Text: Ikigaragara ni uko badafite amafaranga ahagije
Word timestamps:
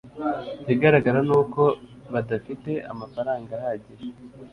Ikigaragara 0.61 1.19
ni 1.27 1.33
uko 1.39 1.63
badafite 2.13 2.71
amafaranga 2.91 3.51
ahagije 3.59 4.07